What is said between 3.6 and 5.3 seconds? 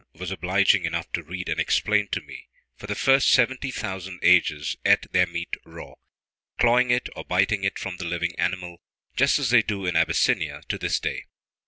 thousand ages ate their